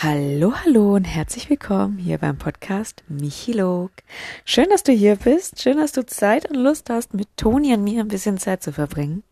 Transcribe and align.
Hallo, 0.00 0.54
hallo 0.54 0.94
und 0.94 1.06
herzlich 1.06 1.50
willkommen 1.50 1.98
hier 1.98 2.18
beim 2.18 2.38
Podcast 2.38 3.02
Michilog. 3.08 3.90
Schön, 4.44 4.68
dass 4.70 4.84
du 4.84 4.92
hier 4.92 5.16
bist. 5.16 5.60
Schön, 5.60 5.76
dass 5.76 5.90
du 5.90 6.06
Zeit 6.06 6.48
und 6.48 6.54
Lust 6.54 6.88
hast, 6.88 7.14
mit 7.14 7.26
Toni 7.36 7.74
und 7.74 7.82
mir 7.82 8.02
ein 8.02 8.06
bisschen 8.06 8.38
Zeit 8.38 8.62
zu 8.62 8.72
verbringen. 8.72 9.24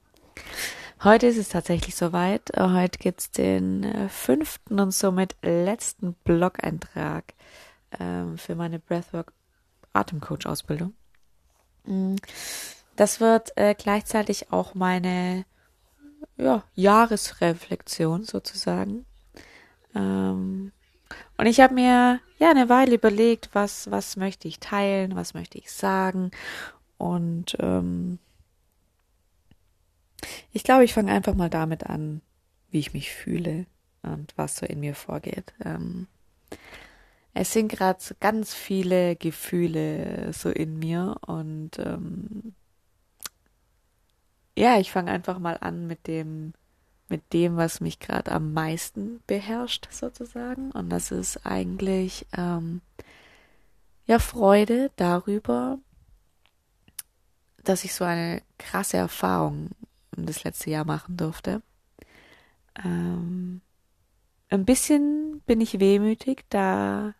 Heute 1.05 1.29
ist 1.29 1.37
es 1.37 1.51
tatsächlich 1.51 1.95
soweit. 1.95 2.51
Heute 2.59 2.99
gibt's 2.99 3.31
den 3.31 3.85
äh, 3.85 4.09
fünften 4.09 4.81
und 4.81 4.91
somit 4.91 5.37
letzten 5.41 6.15
Blog-Eintrag 6.25 7.35
ähm, 8.01 8.37
für 8.37 8.57
meine 8.57 8.81
Breathwork 8.81 9.33
Atemcoach 9.93 10.47
Ausbildung. 10.47 10.95
Mm, 11.85 12.17
das 12.97 13.21
wird 13.21 13.57
äh, 13.57 13.77
gleichzeitig 13.79 14.51
auch 14.51 14.75
meine 14.75 15.45
ja, 16.37 16.65
Jahresreflexion 16.75 18.25
sozusagen 18.25 19.07
ähm, 19.97 20.73
und 21.37 21.47
ich 21.47 21.61
habe 21.61 21.75
mir 21.75 22.21
ja 22.39 22.51
eine 22.51 22.69
Weile 22.69 22.95
überlegt, 22.95 23.51
was, 23.53 23.91
was 23.91 24.17
möchte 24.17 24.49
ich 24.49 24.61
teilen, 24.61 25.17
was 25.17 25.35
möchte 25.35 25.59
ich 25.59 25.71
sagen. 25.71 26.31
Und 26.99 27.57
ähm, 27.61 28.19
ich 30.53 30.65
glaube, 30.65 30.85
ich 30.85 30.95
fange 30.95 31.13
einfach 31.13 31.35
mal 31.35 31.51
damit 31.51 31.87
an, 31.87 32.23
wie 32.71 32.79
ich 32.79 32.93
mich 32.93 33.11
fühle 33.11 33.67
und 34.03 34.33
was 34.37 34.57
so 34.57 34.67
in 34.67 34.81
mir 34.81 34.95
vorgeht. 34.95 35.53
Ähm, 35.65 36.09
es 37.35 37.53
sind 37.53 37.69
gerade 37.69 38.01
so 38.01 38.15
ganz 38.19 38.55
viele 38.55 39.15
Gefühle 39.17 40.33
so 40.33 40.49
in 40.49 40.79
mir 40.79 41.17
und 41.27 41.79
ähm, 41.79 42.55
ja, 44.57 44.79
ich 44.79 44.91
fange 44.91 45.11
einfach 45.11 45.39
mal 45.39 45.59
an 45.61 45.87
mit 45.87 46.07
dem 46.07 46.55
mit 47.09 47.33
dem, 47.33 47.57
was 47.57 47.81
mich 47.81 48.01
gerade 48.01 48.33
am 48.33 48.53
meisten 48.53 49.21
beherrscht, 49.27 49.89
sozusagen. 49.91 50.73
Und 50.73 50.91
das 50.91 51.11
ist 51.11 51.47
eigentlich 51.47 52.27
ähm, 52.37 52.81
ja 54.07 54.19
Freude 54.19 54.91
darüber, 54.97 55.79
dass 57.63 57.85
ich 57.85 57.95
so 57.95 58.05
eine 58.05 58.43
krasse 58.59 58.97
Erfahrung 58.97 59.71
das 60.13 60.45
letzte 60.45 60.71
Jahr 60.71 60.85
machen 60.85 61.17
durfte. 61.17 61.63
Ähm, 62.85 63.61
ein 64.49 64.65
bisschen 64.65 65.43
bin 65.47 65.61
ich 65.61 65.81
wehmütig, 65.81 66.45
da 66.49 67.15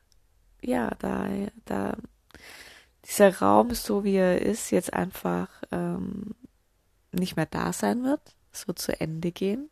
ja, 0.63 0.91
da, 0.99 1.29
da 1.65 1.97
dieser 3.05 3.39
Raum, 3.39 3.73
so 3.75 4.05
wie 4.05 4.17
er 4.17 4.43
ist, 4.43 4.71
jetzt 4.71 4.93
einfach 4.93 5.49
ähm, 5.71 6.35
nicht 7.13 7.37
mehr 7.37 7.47
da 7.47 7.73
sein 7.73 8.03
wird. 8.03 8.21
Wird 8.65 8.79
zu 8.79 8.99
Ende 8.99 9.33
gehen. 9.33 9.69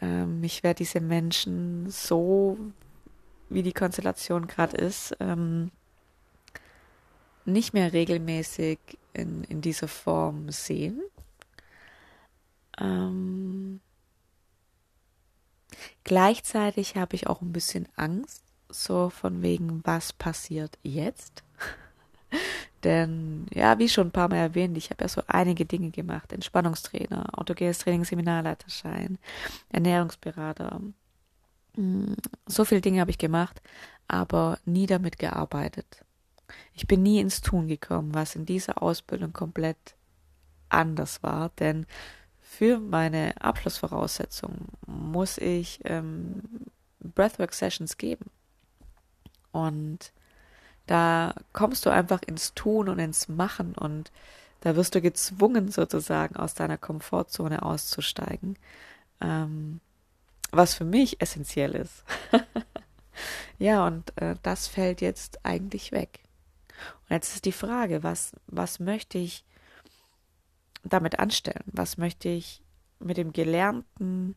Ähm, 0.00 0.42
ich 0.42 0.62
werde 0.62 0.78
diese 0.78 1.00
Menschen 1.00 1.90
so, 1.90 2.58
wie 3.48 3.62
die 3.62 3.72
Konstellation 3.72 4.46
gerade 4.46 4.76
ist, 4.76 5.16
ähm, 5.20 5.70
nicht 7.44 7.74
mehr 7.74 7.92
regelmäßig 7.92 8.78
in, 9.12 9.44
in 9.44 9.60
dieser 9.60 9.88
Form 9.88 10.50
sehen. 10.50 11.02
Ähm, 12.78 13.80
gleichzeitig 16.04 16.96
habe 16.96 17.16
ich 17.16 17.26
auch 17.26 17.40
ein 17.40 17.52
bisschen 17.52 17.88
Angst, 17.96 18.42
so 18.68 19.10
von 19.10 19.42
wegen, 19.42 19.80
was 19.84 20.12
passiert 20.12 20.78
jetzt? 20.82 21.42
Denn, 22.84 23.46
ja, 23.52 23.78
wie 23.78 23.88
schon 23.88 24.08
ein 24.08 24.12
paar 24.12 24.28
Mal 24.28 24.36
erwähnt, 24.36 24.76
ich 24.76 24.90
habe 24.90 25.04
ja 25.04 25.08
so 25.08 25.22
einige 25.26 25.66
Dinge 25.66 25.90
gemacht. 25.90 26.32
Entspannungstrainer, 26.32 27.38
autogenes 27.38 27.78
Training, 27.78 28.04
Seminarleiterschein, 28.04 29.18
Ernährungsberater. 29.70 30.80
Mm, 31.76 32.14
so 32.46 32.64
viele 32.64 32.80
Dinge 32.80 33.00
habe 33.00 33.10
ich 33.10 33.18
gemacht, 33.18 33.60
aber 34.08 34.58
nie 34.64 34.86
damit 34.86 35.18
gearbeitet. 35.18 36.04
Ich 36.74 36.86
bin 36.86 37.02
nie 37.02 37.20
ins 37.20 37.42
Tun 37.42 37.68
gekommen, 37.68 38.14
was 38.14 38.34
in 38.34 38.46
dieser 38.46 38.82
Ausbildung 38.82 39.32
komplett 39.32 39.94
anders 40.68 41.22
war, 41.22 41.50
denn 41.58 41.86
für 42.40 42.78
meine 42.78 43.40
Abschlussvoraussetzungen 43.40 44.68
muss 44.86 45.38
ich 45.38 45.80
ähm, 45.84 46.42
Breathwork 47.00 47.54
Sessions 47.54 47.96
geben. 47.96 48.26
Und 49.52 50.12
da 50.90 51.34
kommst 51.52 51.86
du 51.86 51.90
einfach 51.90 52.20
ins 52.22 52.52
Tun 52.54 52.88
und 52.88 52.98
ins 52.98 53.28
Machen 53.28 53.76
und 53.76 54.10
da 54.60 54.74
wirst 54.74 54.96
du 54.96 55.00
gezwungen, 55.00 55.70
sozusagen 55.70 56.34
aus 56.34 56.54
deiner 56.54 56.78
Komfortzone 56.78 57.62
auszusteigen. 57.62 58.58
Ähm, 59.20 59.80
was 60.50 60.74
für 60.74 60.84
mich 60.84 61.22
essentiell 61.22 61.76
ist. 61.76 62.02
ja, 63.60 63.86
und 63.86 64.12
äh, 64.20 64.34
das 64.42 64.66
fällt 64.66 65.00
jetzt 65.00 65.46
eigentlich 65.46 65.92
weg. 65.92 66.24
Und 67.02 67.14
jetzt 67.14 67.36
ist 67.36 67.44
die 67.44 67.52
Frage, 67.52 68.02
was, 68.02 68.32
was 68.48 68.80
möchte 68.80 69.18
ich 69.18 69.44
damit 70.82 71.20
anstellen? 71.20 71.62
Was 71.66 71.98
möchte 71.98 72.28
ich 72.28 72.64
mit 72.98 73.16
dem 73.16 73.32
Gelernten 73.32 74.34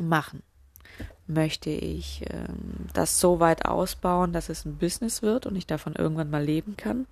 machen? 0.00 0.42
Möchte 1.26 1.70
ich 1.70 2.24
ähm, 2.30 2.88
das 2.94 3.20
so 3.20 3.40
weit 3.40 3.66
ausbauen, 3.66 4.32
dass 4.32 4.48
es 4.48 4.64
ein 4.64 4.78
Business 4.78 5.22
wird 5.22 5.46
und 5.46 5.56
ich 5.56 5.66
davon 5.66 5.94
irgendwann 5.94 6.30
mal 6.30 6.42
leben 6.42 6.76
kann? 6.76 7.06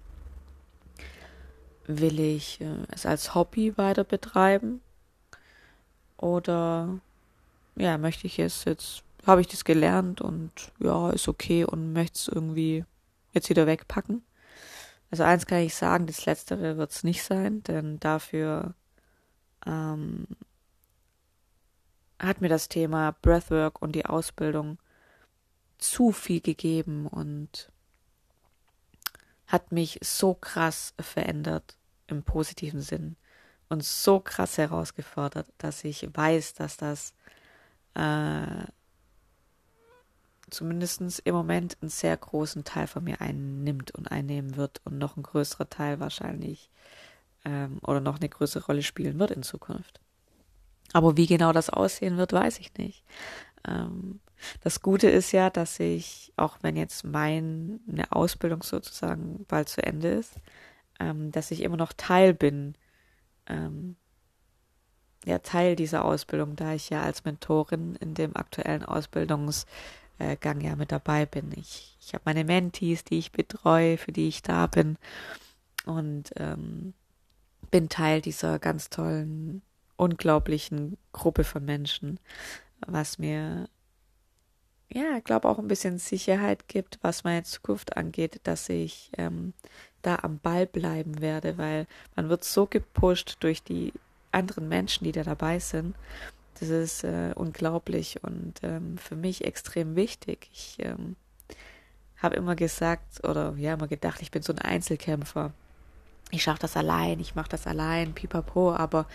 Will 1.87 2.19
ich 2.19 2.61
äh, 2.61 2.85
es 2.91 3.07
als 3.07 3.35
Hobby 3.35 3.77
weiter 3.77 4.05
betreiben? 4.05 4.81
Oder 6.17 6.99
ja, 7.77 7.99
möchte 7.99 8.27
ich 8.27 8.39
es 8.39 8.65
jetzt, 8.65 9.03
habe 9.27 9.43
ich 9.43 9.49
das 9.49 9.65
gelernt 9.65 10.21
und 10.21 10.51
ja, 10.79 11.11
ist 11.11 11.29
okay 11.29 11.65
und 11.65 11.93
möchte 11.93 12.19
es 12.19 12.29
irgendwie 12.29 12.85
jetzt 13.33 13.51
wieder 13.51 13.67
wegpacken? 13.67 14.23
Also 15.11 15.23
eins 15.23 15.47
kann 15.47 15.59
ich 15.59 15.75
sagen, 15.75 16.07
das 16.07 16.25
Letztere 16.27 16.79
wird 16.79 16.91
es 16.91 17.05
nicht 17.05 17.23
sein, 17.23 17.63
denn 17.65 18.01
dafür 18.01 18.75
ähm, 19.67 20.27
hat 22.19 22.41
mir 22.41 22.49
das 22.49 22.69
Thema 22.69 23.15
Breathwork 23.23 23.81
und 23.83 23.93
die 23.93 24.07
Ausbildung 24.07 24.79
zu 25.79 26.13
viel 26.13 26.41
gegeben 26.41 27.07
und 27.07 27.71
hat 29.47 29.73
mich 29.73 29.99
so 30.03 30.35
krass 30.35 30.95
verändert 30.99 31.77
im 32.07 32.23
positiven 32.23 32.81
Sinn 32.81 33.17
und 33.69 33.85
so 33.85 34.21
krass 34.21 34.59
herausgefordert, 34.59 35.47
dass 35.59 35.85
ich 35.85 36.09
weiß, 36.13 36.55
dass 36.55 36.77
das 36.77 37.15
äh, 37.95 38.65
zumindest 40.51 41.21
im 41.25 41.35
Moment 41.35 41.77
einen 41.81 41.91
sehr 41.91 42.17
großen 42.17 42.65
Teil 42.65 42.87
von 42.87 43.05
mir 43.05 43.21
einnimmt 43.21 43.91
und 43.93 44.11
einnehmen 44.11 44.57
wird 44.57 44.81
und 44.85 44.99
noch 44.99 45.17
ein 45.17 45.23
größerer 45.23 45.69
Teil 45.69 46.01
wahrscheinlich 46.01 46.71
ähm, 47.45 47.79
oder 47.83 48.01
noch 48.01 48.17
eine 48.17 48.29
größere 48.29 48.65
Rolle 48.65 48.83
spielen 48.83 49.19
wird 49.19 49.33
in 49.33 49.43
Zukunft. 49.43 50.01
Aber 50.93 51.17
wie 51.17 51.27
genau 51.27 51.53
das 51.53 51.71
aussehen 51.71 52.17
wird, 52.17 52.33
weiß 52.33 52.59
ich 52.61 52.75
nicht. 52.75 53.05
Ähm, 53.67 54.21
das 54.63 54.83
Gute 54.83 55.09
ist 55.09 55.33
ja, 55.33 55.51
dass 55.51 55.81
ich, 55.81 56.33
auch 56.37 56.59
wenn 56.63 56.77
jetzt 56.77 57.05
meine 57.05 57.81
Ausbildung 58.11 58.63
sozusagen 58.63 59.45
bald 59.49 59.69
zu 59.69 59.83
Ende 59.83 60.09
ist, 60.09 60.35
ähm, 61.01 61.33
dass 61.33 61.51
ich 61.51 61.63
immer 61.63 61.77
noch 61.77 61.93
Teil 61.93 62.35
bin, 62.35 62.75
ähm, 63.47 63.97
ja, 65.25 65.39
Teil 65.39 65.75
dieser 65.77 66.05
Ausbildung, 66.05 66.55
da 66.57 66.75
ich 66.75 66.91
ja 66.91 67.03
als 67.03 67.25
Mentorin 67.25 67.97
in 67.97 68.15
dem 68.15 68.37
aktuellen 68.37 68.85
Ausbildungsgang 68.85 70.61
ja 70.61 70.77
mit 70.77 70.93
dabei 70.93 71.27
bin. 71.27 71.53
Ich, 71.57 71.97
ich 72.01 72.15
habe 72.15 72.23
meine 72.27 72.45
Mentees, 72.45 73.03
die 73.05 73.19
ich 73.19 73.33
betreue, 73.33 73.99
für 73.99 74.13
die 74.13 74.29
ich 74.29 74.43
da 74.43 74.67
bin 74.69 74.99
und 75.85 76.31
ähm, 76.37 76.95
bin 77.71 77.89
Teil 77.89 78.21
dieser 78.21 78.59
ganz 78.61 78.89
tollen 78.89 79.63
unglaublichen 79.97 80.99
Gruppe 81.13 81.45
von 81.45 81.65
Menschen, 81.65 82.21
was 82.87 83.19
mir 83.19 83.69
ja, 84.89 85.19
glaube 85.21 85.49
auch 85.49 85.59
ein 85.59 85.69
bisschen 85.69 85.99
Sicherheit 85.99 86.69
gibt, 86.69 86.99
was 87.03 87.25
meine 87.25 87.43
Zukunft 87.43 87.97
angeht, 87.97 88.41
dass 88.45 88.69
ich 88.69 89.11
ähm, 89.19 89.53
da 90.03 90.17
am 90.23 90.39
Ball 90.39 90.67
bleiben 90.67 91.21
werde, 91.21 91.59
weil 91.59 91.87
man 92.15 92.29
wird 92.29 92.45
so 92.45 92.67
gepusht 92.67 93.39
durch 93.41 93.63
die 93.63 93.93
anderen 94.31 94.69
Menschen, 94.69 95.05
die 95.05 95.13
da 95.13 95.25
dabei 95.25 95.59
sind. 95.59 95.97
Das 96.61 96.69
ist 96.69 97.05
äh, 97.05 97.33
unglaublich 97.35 98.23
und 98.23 98.61
ähm, 98.63 98.97
für 98.97 99.17
mich 99.17 99.45
extrem 99.45 99.97
wichtig. 99.97 100.49
Ich 100.53 100.77
ähm, 100.79 101.17
habe 102.19 102.37
immer 102.37 102.55
gesagt 102.55 103.25
oder 103.25 103.55
ja 103.57 103.75
immer 103.75 103.89
gedacht, 103.89 104.23
ich 104.23 104.31
bin 104.31 104.43
so 104.43 104.53
ein 104.53 104.61
Einzelkämpfer. 104.61 105.53
Ich 106.31 106.43
schaffe 106.43 106.61
das 106.61 106.77
allein, 106.77 107.21
ich 107.21 107.35
mache 107.35 107.49
das 107.49 107.67
allein, 107.67 108.15
pipapo, 108.15 108.73
aber 108.73 109.07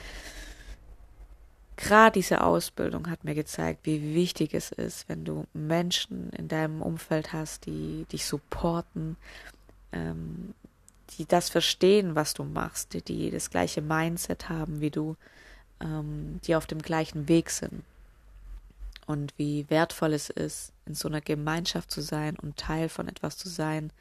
gerade 1.78 2.14
diese 2.14 2.42
Ausbildung 2.44 3.10
hat 3.10 3.24
mir 3.24 3.36
gezeigt, 3.36 3.86
wie 3.86 4.16
wichtig 4.16 4.54
es 4.54 4.72
ist, 4.72 5.10
wenn 5.10 5.26
du 5.26 5.46
Menschen 5.54 6.30
in 6.32 6.48
deinem 6.48 6.82
Umfeld 6.82 7.34
hast, 7.34 7.66
die 7.66 8.06
dich 8.12 8.26
supporten, 8.26 9.18
ähm, 9.92 10.54
die 11.18 11.26
das 11.26 11.50
verstehen, 11.50 12.16
was 12.16 12.34
du 12.34 12.44
machst, 12.44 12.94
die, 12.94 13.02
die 13.02 13.32
das 13.32 13.50
gleiche 13.50 13.82
Mindset 13.82 14.50
haben 14.50 14.82
wie 14.82 14.92
du, 14.92 15.16
ähm, 15.82 16.40
die 16.46 16.56
auf 16.56 16.68
dem 16.68 16.82
gleichen 16.82 17.28
Weg 17.28 17.50
sind. 17.50 17.84
und 19.08 19.34
wie 19.38 19.70
wertvoll 19.70 20.14
es 20.14 20.30
ist, 20.30 20.72
in 20.86 20.96
so 20.96 21.08
einer 21.08 21.22
Gemeinschaft 21.22 21.92
zu 21.92 22.02
sein 22.02 22.38
und 22.40 22.58
Teil 22.58 22.90
von 22.90 23.08
etwas 23.08 23.38
zu 23.38 23.50
sein, 23.50 23.92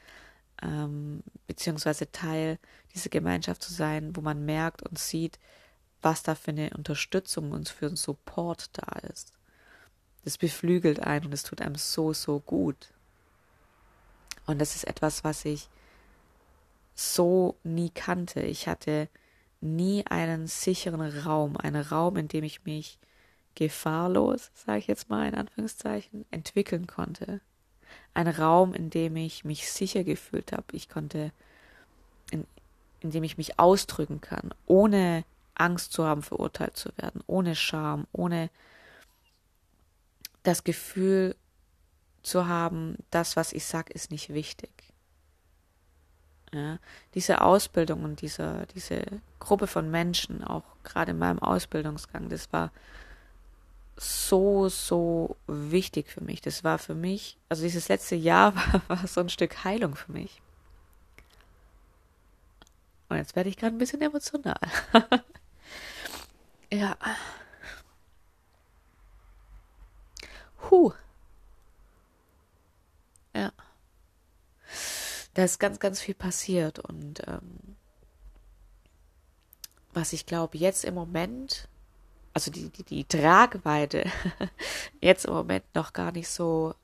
ähm, 0.63 1.23
beziehungsweise 1.47 2.11
Teil 2.13 2.59
dieser 2.95 3.11
Gemeinschaft 3.11 3.63
zu 3.63 3.73
sein, 3.73 4.15
wo 4.15 4.21
man 4.21 4.45
merkt 4.45 4.83
und 4.83 4.99
sieht, 4.99 5.39
was 6.03 6.23
da 6.23 6.35
für 6.35 6.51
eine 6.51 6.71
Unterstützung 6.71 7.53
und 7.53 7.69
für 7.69 7.87
einen 7.87 7.97
Support 7.97 8.71
da 8.73 8.99
ist. 9.09 9.33
Das 10.25 10.39
beflügelt 10.39 11.01
einen 11.01 11.27
und 11.27 11.33
es 11.33 11.43
tut 11.43 11.63
einem 11.63 11.77
so, 11.77 12.13
so 12.13 12.41
gut. 12.41 12.89
Und 14.47 14.61
das 14.61 14.75
ist 14.75 14.85
etwas, 14.85 15.25
was 15.25 15.45
ich 15.45 15.69
so 16.95 17.57
nie 17.63 17.91
kannte. 17.91 18.41
Ich 18.43 18.69
hatte 18.69 19.09
nie 19.61 20.05
einen 20.07 20.47
sicheren 20.47 21.01
Raum, 21.01 21.57
einen 21.57 21.83
Raum, 21.83 22.17
in 22.17 22.29
dem 22.29 22.45
ich 22.45 22.65
mich 22.65 22.99
gefahrlos, 23.55 24.51
sage 24.55 24.79
ich 24.79 24.87
jetzt 24.87 25.09
mal 25.11 25.27
in 25.29 25.35
Anführungszeichen, 25.35 26.25
entwickeln 26.31 26.87
konnte. 26.87 27.41
Ein 28.15 28.29
Raum, 28.29 28.75
in 28.75 28.91
dem 28.91 29.17
ich 29.17 29.45
mich 29.45 29.71
sicher 29.71 30.05
gefühlt 30.05 30.53
habe. 30.53 30.65
Ich 30.73 30.89
konnte, 30.89 31.33
in, 32.31 32.47
in 33.01 33.11
dem 33.11 33.23
ich 33.23 33.39
mich 33.39 33.59
ausdrücken 33.59 34.21
kann, 34.21 34.55
ohne 34.67 35.25
Angst 35.61 35.93
zu 35.93 36.05
haben, 36.05 36.23
verurteilt 36.23 36.77
zu 36.77 36.91
werden, 36.97 37.23
ohne 37.27 37.55
Scham, 37.55 38.07
ohne 38.13 38.51
das 40.43 40.65
Gefühl 40.65 41.37
zu 42.23 42.49
haben, 42.49 42.97
das, 43.11 43.37
was 43.37 43.53
ich 43.53 43.65
sage, 43.65 43.93
ist 43.93 44.11
nicht 44.11 44.33
wichtig. 44.33 44.71
Ja, 46.53 46.79
diese 47.15 47.43
Ausbildung 47.43 48.03
und 48.03 48.23
diese, 48.23 48.67
diese 48.75 49.05
Gruppe 49.39 49.69
von 49.69 49.91
Menschen, 49.91 50.43
auch 50.43 50.65
gerade 50.83 51.13
in 51.13 51.19
meinem 51.19 51.39
Ausbildungsgang, 51.39 52.29
das 52.29 52.53
war 52.53 52.73
so, 53.97 54.69
so 54.69 55.37
wichtig 55.47 56.09
für 56.09 56.23
mich. 56.23 56.41
Das 56.41 56.65
war 56.65 56.79
für 56.79 56.95
mich, 56.95 57.37
also 57.49 57.63
dieses 57.63 57.89
letzte 57.89 58.17
Jahr 58.17 58.55
war, 58.73 58.83
war 58.89 59.07
so 59.07 59.21
ein 59.21 59.29
Stück 59.29 59.63
Heilung 59.63 59.95
für 59.95 60.11
mich. 60.11 60.43
Und 63.09 63.17
jetzt 63.17 63.37
werde 63.37 63.49
ich 63.49 63.57
gerade 63.57 63.75
ein 63.75 63.79
bisschen 63.79 64.01
emotional. 64.01 64.61
ja. 66.71 66.97
Huh. 70.71 70.93
Ja. 73.35 73.53
Da 75.35 75.45
ist 75.45 75.59
ganz, 75.59 75.79
ganz 75.79 76.01
viel 76.01 76.15
passiert 76.15 76.79
und 76.81 77.27
ähm, 77.27 77.77
was 79.93 80.13
ich 80.13 80.27
glaube, 80.27 80.59
jetzt 80.59 80.85
im 80.85 80.95
Moment 80.95 81.69
also 82.33 82.51
die, 82.51 82.71
die, 82.71 82.85
die 82.85 83.05
Tragweite 83.05 84.11
jetzt 85.01 85.25
im 85.27 85.35
Moment 85.35 85.65
noch 85.75 85.93
gar 85.93 86.13
nicht 86.13 86.29
so 86.29 86.75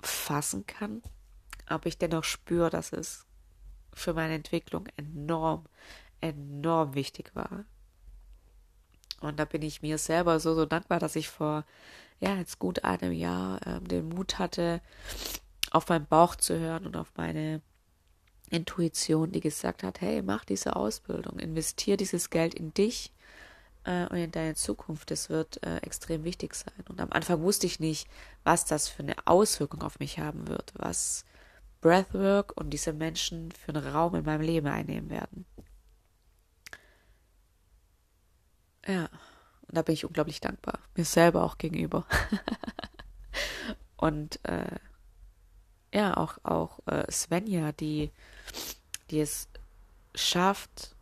fassen 0.00 0.66
kann, 0.66 1.02
aber 1.66 1.86
ich 1.86 1.98
dennoch 1.98 2.24
spüre, 2.24 2.70
dass 2.70 2.92
es 2.92 3.26
für 3.94 4.14
meine 4.14 4.34
Entwicklung 4.34 4.88
enorm, 4.96 5.66
enorm 6.20 6.94
wichtig 6.94 7.34
war. 7.34 7.64
Und 9.22 9.38
da 9.38 9.44
bin 9.44 9.62
ich 9.62 9.82
mir 9.82 9.98
selber 9.98 10.40
so, 10.40 10.54
so 10.54 10.66
dankbar, 10.66 10.98
dass 10.98 11.16
ich 11.16 11.28
vor, 11.28 11.64
ja, 12.20 12.36
jetzt 12.36 12.58
gut 12.58 12.84
einem 12.84 13.12
Jahr 13.12 13.66
äh, 13.66 13.80
den 13.80 14.08
Mut 14.08 14.38
hatte, 14.38 14.80
auf 15.70 15.88
meinen 15.88 16.06
Bauch 16.06 16.36
zu 16.36 16.58
hören 16.58 16.86
und 16.86 16.96
auf 16.96 17.12
meine 17.16 17.62
Intuition, 18.50 19.32
die 19.32 19.40
gesagt 19.40 19.82
hat, 19.82 20.00
hey, 20.00 20.22
mach 20.22 20.44
diese 20.44 20.76
Ausbildung, 20.76 21.38
investier 21.38 21.96
dieses 21.96 22.28
Geld 22.30 22.54
in 22.54 22.74
dich, 22.74 23.12
äh, 23.84 24.06
und 24.06 24.16
in 24.16 24.30
deiner 24.30 24.54
Zukunft. 24.54 25.10
Das 25.10 25.30
wird 25.30 25.62
äh, 25.64 25.78
extrem 25.78 26.24
wichtig 26.24 26.54
sein. 26.54 26.84
Und 26.88 27.00
am 27.00 27.12
Anfang 27.12 27.42
wusste 27.42 27.66
ich 27.66 27.80
nicht, 27.80 28.08
was 28.44 28.64
das 28.64 28.88
für 28.88 29.02
eine 29.02 29.16
Auswirkung 29.24 29.82
auf 29.82 29.98
mich 29.98 30.18
haben 30.18 30.48
wird, 30.48 30.72
was 30.76 31.24
Breathwork 31.80 32.52
und 32.56 32.70
diese 32.70 32.92
Menschen 32.92 33.52
für 33.52 33.74
einen 33.74 33.86
Raum 33.86 34.14
in 34.14 34.24
meinem 34.24 34.42
Leben 34.42 34.68
einnehmen 34.68 35.10
werden. 35.10 35.46
Ja, 38.86 39.08
und 39.68 39.76
da 39.76 39.82
bin 39.82 39.94
ich 39.94 40.04
unglaublich 40.04 40.40
dankbar, 40.40 40.78
mir 40.96 41.04
selber 41.04 41.44
auch 41.44 41.58
gegenüber. 41.58 42.06
und 43.96 44.44
äh, 44.44 44.76
ja, 45.94 46.16
auch, 46.16 46.38
auch 46.42 46.80
äh, 46.86 47.10
Svenja, 47.10 47.72
die, 47.72 48.10
die 49.10 49.20
es 49.20 49.48
schafft, 50.14 50.94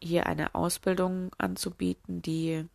hier 0.00 0.26
eine 0.26 0.54
Ausbildung 0.54 1.30
anzubieten, 1.38 2.22
die 2.22 2.68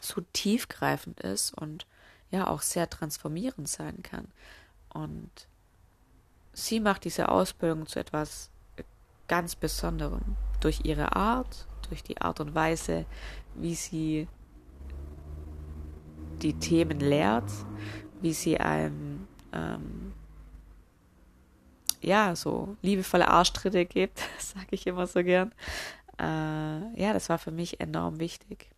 so 0.00 0.22
tiefgreifend 0.32 1.20
ist 1.20 1.52
und 1.52 1.86
ja 2.30 2.48
auch 2.48 2.62
sehr 2.62 2.90
transformierend 2.90 3.68
sein 3.68 4.02
kann. 4.02 4.26
Und 4.88 5.30
sie 6.52 6.80
macht 6.80 7.04
diese 7.04 7.28
Ausbildung 7.28 7.86
zu 7.86 8.00
etwas 8.00 8.50
ganz 9.28 9.54
Besonderem 9.54 10.36
durch 10.60 10.80
ihre 10.84 11.14
Art, 11.14 11.66
durch 11.88 12.02
die 12.02 12.20
Art 12.20 12.40
und 12.40 12.54
Weise, 12.54 13.06
wie 13.54 13.74
sie 13.74 14.28
die 16.42 16.54
Themen 16.54 17.00
lehrt, 17.00 17.50
wie 18.20 18.32
sie 18.32 18.58
einem 18.58 19.26
ähm, 19.52 20.12
ja 22.00 22.34
so 22.34 22.76
liebevolle 22.82 23.28
Arschtritte 23.28 23.84
gibt, 23.86 24.20
sage 24.38 24.68
ich 24.70 24.86
immer 24.86 25.06
so 25.06 25.22
gern, 25.22 25.52
äh, 26.18 27.00
ja, 27.00 27.12
das 27.12 27.28
war 27.28 27.38
für 27.38 27.52
mich 27.52 27.80
enorm 27.80 28.18
wichtig. 28.18 28.70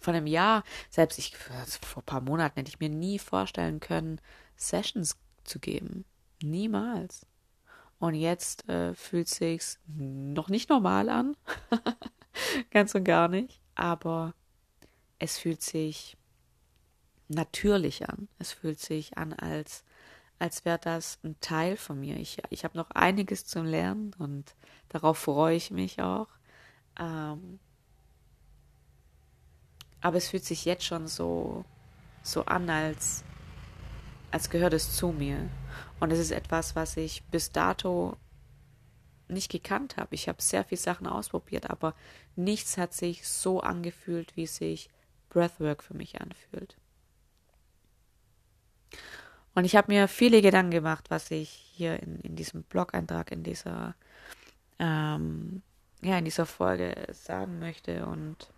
Von 0.00 0.14
einem 0.14 0.26
Jahr, 0.26 0.62
selbst 0.88 1.18
ich, 1.18 1.34
also 1.58 1.78
vor 1.82 2.02
ein 2.02 2.06
paar 2.06 2.20
Monaten 2.20 2.60
hätte 2.60 2.68
ich 2.68 2.80
mir 2.80 2.88
nie 2.88 3.18
vorstellen 3.18 3.80
können, 3.80 4.20
Sessions 4.56 5.16
zu 5.44 5.58
geben. 5.58 6.04
Niemals. 6.42 7.26
Und 7.98 8.14
jetzt 8.14 8.68
äh, 8.68 8.94
fühlt 8.94 9.28
sich's 9.28 9.78
noch 9.86 10.48
nicht 10.48 10.68
normal 10.68 11.08
an. 11.08 11.36
Ganz 12.70 12.94
und 12.94 13.04
gar 13.04 13.28
nicht. 13.28 13.60
Aber 13.74 14.34
es 15.18 15.38
fühlt 15.38 15.62
sich 15.62 16.16
natürlich 17.28 18.08
an. 18.08 18.28
Es 18.38 18.52
fühlt 18.52 18.78
sich 18.78 19.16
an, 19.16 19.32
als, 19.32 19.84
als 20.38 20.64
wäre 20.66 20.78
das 20.78 21.18
ein 21.24 21.36
Teil 21.40 21.76
von 21.76 21.98
mir. 21.98 22.16
Ich, 22.18 22.42
ich 22.50 22.64
habe 22.64 22.76
noch 22.76 22.90
einiges 22.90 23.46
zu 23.46 23.62
lernen 23.62 24.14
und 24.18 24.54
Darauf 24.88 25.18
freue 25.18 25.56
ich 25.56 25.70
mich 25.70 26.00
auch. 26.00 26.28
Ähm, 26.98 27.58
aber 30.00 30.16
es 30.16 30.28
fühlt 30.28 30.44
sich 30.44 30.64
jetzt 30.64 30.84
schon 30.84 31.08
so, 31.08 31.64
so 32.22 32.44
an, 32.44 32.70
als, 32.70 33.24
als 34.30 34.48
gehört 34.50 34.72
es 34.72 34.96
zu 34.96 35.08
mir. 35.08 35.48
Und 36.00 36.12
es 36.12 36.18
ist 36.18 36.30
etwas, 36.30 36.76
was 36.76 36.96
ich 36.96 37.24
bis 37.24 37.52
dato 37.52 38.16
nicht 39.28 39.50
gekannt 39.50 39.96
habe. 39.96 40.14
Ich 40.14 40.28
habe 40.28 40.40
sehr 40.40 40.64
viele 40.64 40.80
Sachen 40.80 41.06
ausprobiert, 41.06 41.68
aber 41.68 41.94
nichts 42.36 42.78
hat 42.78 42.94
sich 42.94 43.26
so 43.26 43.60
angefühlt, 43.60 44.36
wie 44.36 44.46
sich 44.46 44.88
Breathwork 45.30 45.82
für 45.82 45.94
mich 45.94 46.20
anfühlt. 46.20 46.76
Und 49.54 49.64
ich 49.64 49.74
habe 49.74 49.92
mir 49.92 50.06
viele 50.06 50.42
Gedanken 50.42 50.70
gemacht, 50.70 51.10
was 51.10 51.30
ich 51.30 51.48
hier 51.48 52.00
in, 52.02 52.20
in 52.20 52.36
diesem 52.36 52.62
Blog-Eintrag, 52.62 53.32
in 53.32 53.42
dieser 53.42 53.94
ähm, 54.78 55.62
ja, 56.02 56.18
in 56.18 56.24
dieser 56.24 56.46
Folge 56.46 56.94
sagen 57.12 57.58
möchte 57.58 58.06
und 58.06 58.52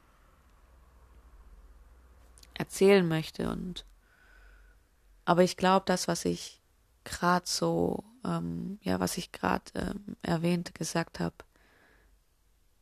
erzählen 2.54 3.06
möchte. 3.06 3.48
Und 3.48 3.84
aber 5.24 5.42
ich 5.42 5.56
glaube, 5.56 5.84
das, 5.86 6.08
was 6.08 6.24
ich 6.24 6.60
gerade 7.08 7.46
so, 7.46 8.04
ähm, 8.24 8.78
ja, 8.82 9.00
was 9.00 9.16
ich 9.18 9.32
gerade 9.32 9.64
ähm, 9.74 10.16
erwähnt, 10.22 10.74
gesagt 10.74 11.20
habe, 11.20 11.36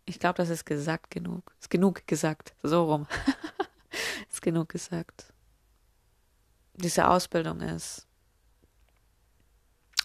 ich 0.04 0.20
glaube, 0.20 0.36
das 0.36 0.50
ist 0.50 0.64
gesagt 0.64 1.10
genug. 1.10 1.54
Ist 1.60 1.70
genug 1.70 2.06
gesagt. 2.06 2.54
So 2.62 2.84
rum. 2.84 3.06
ist 4.30 4.42
genug 4.42 4.68
gesagt. 4.68 5.32
Diese 6.74 7.08
Ausbildung 7.08 7.60
ist 7.60 8.06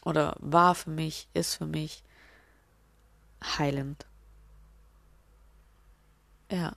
oder 0.03 0.35
war 0.39 0.75
für 0.75 0.89
mich, 0.89 1.27
ist 1.33 1.55
für 1.55 1.67
mich 1.67 2.03
heilend. 3.43 4.07
Ja. 6.49 6.75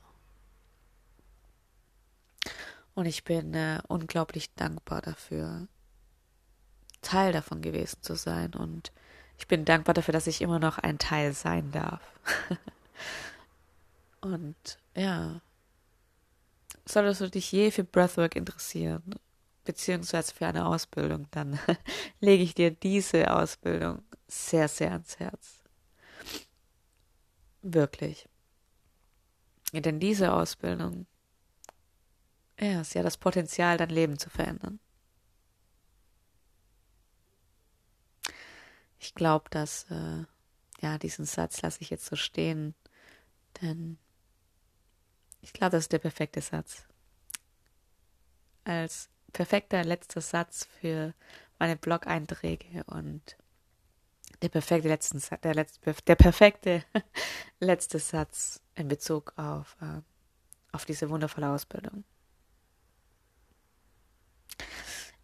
Und 2.95 3.07
ich 3.07 3.25
bin 3.25 3.55
äh, 3.55 3.81
unglaublich 3.89 4.55
dankbar 4.55 5.03
dafür, 5.03 5.67
Teil 7.05 7.33
davon 7.33 7.63
gewesen 7.63 8.03
zu 8.03 8.17
sein. 8.17 8.55
Und 8.55 8.93
ich 9.39 9.47
bin 9.47 9.65
dankbar 9.65 9.95
dafür, 9.95 10.13
dass 10.13 10.27
ich 10.27 10.43
immer 10.43 10.59
noch 10.59 10.79
ein 10.79 10.99
Teil 10.99 11.33
sein 11.33 11.71
darf. 11.71 12.01
und 14.21 14.57
ja, 14.97 15.41
solltest 16.85 17.21
du 17.21 17.31
dich 17.31 17.53
je 17.53 17.71
für 17.71 17.85
Breathwork 17.85 18.35
interessieren, 18.35 19.15
beziehungsweise 19.65 20.35
für 20.35 20.47
eine 20.47 20.67
Ausbildung, 20.67 21.29
dann 21.31 21.59
lege 22.21 22.43
ich 22.43 22.55
dir 22.55 22.73
diese 22.73 23.33
Ausbildung 23.33 24.03
sehr, 24.27 24.69
sehr 24.69 24.93
ans 24.93 25.19
Herz. 25.19 25.63
Wirklich. 27.63 28.29
Denn 29.73 30.01
diese 30.01 30.33
Ausbildung 30.33 31.07
ja, 32.61 32.81
es 32.81 32.95
ja 32.95 33.03
das 33.03 33.17
Potenzial, 33.17 33.77
dein 33.77 33.91
Leben 33.91 34.19
zu 34.19 34.31
verändern. 34.31 34.79
Ich 39.05 39.15
glaube, 39.15 39.51
dass, 39.51 39.85
äh, 39.91 40.25
ja, 40.81 40.97
diesen 40.97 41.27
Satz 41.27 41.61
lasse 41.61 41.83
ich 41.83 41.91
jetzt 41.91 42.07
so 42.07 42.17
stehen, 42.17 42.75
denn 43.61 43.99
ich 45.43 45.53
glaube, 45.53 45.73
das 45.73 45.85
ist 45.85 45.93
der 45.93 45.99
perfekte 45.99 46.41
Satz. 46.41 46.87
Als 48.65 49.11
perfekter 49.35 49.85
letzter 49.85 50.23
Satz 50.23 50.67
für 50.81 51.13
meine 51.59 51.77
Blog-Einträge 51.77 52.83
und 52.85 53.37
der 54.41 54.49
perfekte, 54.49 54.89
letzten, 54.89 55.23
der, 55.43 55.55
letzte, 55.55 55.95
der 56.07 56.17
perfekte 56.17 56.83
letzte 57.61 57.99
Satz 57.99 58.63
in 58.75 58.89
Bezug 58.89 59.35
auf, 59.37 59.77
äh, 59.83 60.01
auf 60.73 60.87
diese 60.87 61.11
wundervolle 61.11 61.51
Ausbildung. 61.51 62.05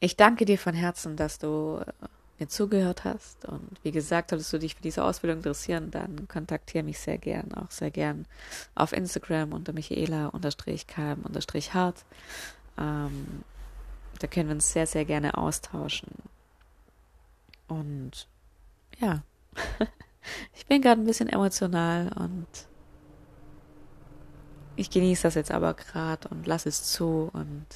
Ich 0.01 0.19
danke 0.19 0.45
dir 0.45 0.59
von 0.59 0.75
Herzen, 0.75 1.17
dass 1.17 1.39
du 1.39 1.79
äh, 1.79 1.93
mir 2.40 2.49
zugehört 2.49 3.04
hast. 3.04 3.44
Und 3.44 3.78
wie 3.82 3.92
gesagt, 3.92 4.30
solltest 4.30 4.50
du 4.52 4.59
dich 4.59 4.75
für 4.75 4.82
diese 4.82 5.04
Ausbildung 5.04 5.38
interessieren, 5.38 5.90
dann 5.90 6.26
kontaktiere 6.26 6.82
mich 6.82 6.99
sehr 6.99 7.18
gern, 7.18 7.52
auch 7.54 7.70
sehr 7.70 7.90
gern 7.90 8.26
auf 8.75 8.92
Instagram 8.92 9.52
unter 9.52 9.73
michaela-km-hart. 9.73 12.04
Ähm, 12.78 13.44
da 14.18 14.26
können 14.26 14.49
wir 14.49 14.54
uns 14.54 14.73
sehr, 14.73 14.87
sehr 14.87 15.04
gerne 15.04 15.37
austauschen. 15.37 16.09
Und 17.68 18.26
ja, 18.99 19.23
ich 20.54 20.66
bin 20.66 20.82
gerade 20.82 21.00
ein 21.00 21.06
bisschen 21.06 21.28
emotional 21.28 22.11
und 22.16 22.47
ich 24.76 24.90
genieße 24.90 25.25
das 25.25 25.35
jetzt 25.35 25.50
aber 25.50 25.75
gerade 25.75 26.28
und 26.28 26.47
lasse 26.47 26.68
es 26.68 26.85
zu 26.85 27.28
und 27.32 27.66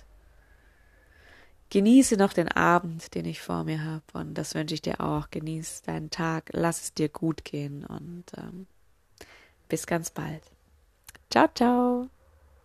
genieße 1.75 2.17
noch 2.17 2.33
den 2.33 2.47
Abend, 2.47 3.17
den 3.17 3.25
ich 3.25 3.41
vor 3.41 3.65
mir 3.65 3.83
habe 3.83 4.05
und 4.13 4.35
das 4.35 4.55
wünsche 4.55 4.77
ich 4.77 4.83
dir 4.83 5.01
auch. 5.01 5.29
Genieß 5.31 5.83
deinen 5.83 6.09
Tag, 6.09 6.51
lass 6.53 6.81
es 6.83 6.95
dir 6.95 7.09
gut 7.09 7.45
gehen 7.45 7.85
und 7.85 8.27
ähm, 8.37 8.69
bis 9.69 9.85
ganz 9.85 10.11
bald. 10.11 10.43
Ciao, 11.31 11.49
ciao. 11.53 12.14